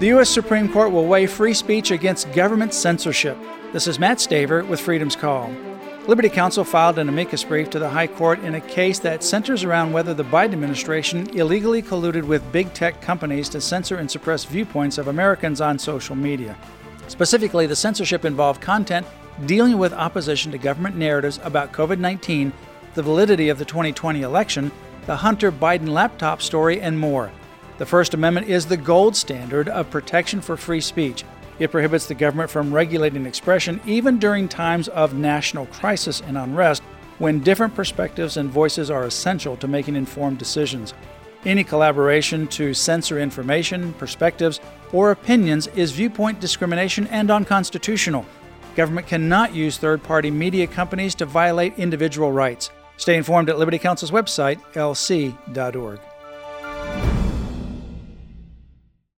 The 0.00 0.06
U.S. 0.06 0.30
Supreme 0.30 0.72
Court 0.72 0.92
will 0.92 1.04
weigh 1.04 1.26
free 1.26 1.52
speech 1.52 1.90
against 1.90 2.32
government 2.32 2.72
censorship. 2.72 3.36
This 3.74 3.86
is 3.86 3.98
Mat 3.98 4.16
Staver 4.16 4.66
with 4.66 4.80
Freedom's 4.80 5.14
Call. 5.14 5.54
Liberty 6.08 6.30
Counsel 6.30 6.64
filed 6.64 6.98
an 6.98 7.10
amicus 7.10 7.44
brief 7.44 7.68
to 7.68 7.78
the 7.78 7.90
High 7.90 8.06
Court 8.06 8.38
in 8.38 8.54
a 8.54 8.62
case 8.62 8.98
that 9.00 9.22
centers 9.22 9.62
around 9.62 9.92
whether 9.92 10.14
the 10.14 10.24
Biden 10.24 10.54
administration 10.54 11.28
illegally 11.36 11.82
colluded 11.82 12.22
with 12.22 12.50
big 12.50 12.72
tech 12.72 13.02
companies 13.02 13.50
to 13.50 13.60
censor 13.60 13.96
and 13.96 14.10
suppress 14.10 14.46
viewpoints 14.46 14.96
of 14.96 15.08
Americans 15.08 15.60
on 15.60 15.78
social 15.78 16.16
media. 16.16 16.56
Specifically, 17.08 17.66
the 17.66 17.76
censorship 17.76 18.24
involved 18.24 18.62
content 18.62 19.06
dealing 19.44 19.76
with 19.76 19.92
opposition 19.92 20.50
to 20.50 20.56
government 20.56 20.96
narratives 20.96 21.38
about 21.44 21.72
COVID 21.72 21.98
19, 21.98 22.54
the 22.94 23.02
validity 23.02 23.50
of 23.50 23.58
the 23.58 23.66
2020 23.66 24.22
election, 24.22 24.72
the 25.04 25.16
Hunter 25.16 25.52
Biden 25.52 25.90
laptop 25.90 26.40
story, 26.40 26.80
and 26.80 26.98
more. 26.98 27.30
The 27.80 27.86
First 27.86 28.12
Amendment 28.12 28.46
is 28.46 28.66
the 28.66 28.76
gold 28.76 29.16
standard 29.16 29.66
of 29.70 29.88
protection 29.88 30.42
for 30.42 30.58
free 30.58 30.82
speech. 30.82 31.24
It 31.58 31.70
prohibits 31.70 32.04
the 32.04 32.14
government 32.14 32.50
from 32.50 32.74
regulating 32.74 33.24
expression 33.24 33.80
even 33.86 34.18
during 34.18 34.48
times 34.50 34.88
of 34.88 35.14
national 35.14 35.64
crisis 35.64 36.20
and 36.20 36.36
unrest 36.36 36.82
when 37.16 37.40
different 37.40 37.74
perspectives 37.74 38.36
and 38.36 38.50
voices 38.50 38.90
are 38.90 39.04
essential 39.04 39.56
to 39.56 39.66
making 39.66 39.96
informed 39.96 40.36
decisions. 40.36 40.92
Any 41.46 41.64
collaboration 41.64 42.46
to 42.48 42.74
censor 42.74 43.18
information, 43.18 43.94
perspectives, 43.94 44.60
or 44.92 45.10
opinions 45.10 45.66
is 45.68 45.90
viewpoint 45.90 46.38
discrimination 46.38 47.06
and 47.06 47.30
unconstitutional. 47.30 48.26
Government 48.76 49.06
cannot 49.06 49.54
use 49.54 49.78
third 49.78 50.02
party 50.02 50.30
media 50.30 50.66
companies 50.66 51.14
to 51.14 51.24
violate 51.24 51.78
individual 51.78 52.30
rights. 52.30 52.70
Stay 52.98 53.16
informed 53.16 53.48
at 53.48 53.58
Liberty 53.58 53.78
Counsel's 53.78 54.10
website, 54.10 54.60
lc.org. 54.74 56.09